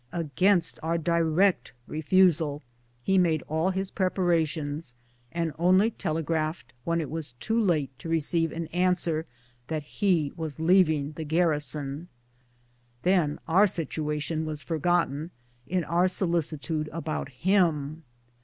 Against 0.11 0.79
our 0.81 0.97
direct 0.97 1.73
refusal 1.85 2.63
he 3.03 3.19
made 3.19 3.43
all 3.43 3.69
his 3.69 3.91
preparations, 3.91 4.95
and 5.31 5.53
only 5.59 5.91
telegraphed, 5.91 6.73
when 6.83 6.99
it 6.99 7.07
was 7.07 7.33
too 7.33 7.61
late 7.61 7.91
to 7.99 8.09
receive 8.09 8.51
an 8.51 8.65
answer, 8.69 9.27
that 9.67 9.83
he 9.83 10.33
was 10.35 10.59
leaving 10.59 11.11
garrison. 11.11 12.07
Tlien 13.03 13.37
our 13.47 13.67
situa 13.67 14.19
tion 14.19 14.43
was 14.43 14.63
forgotten 14.63 15.29
in 15.67 15.83
our 15.83 16.07
solicitude 16.07 16.89
about 16.91 17.29
him. 17.29 18.01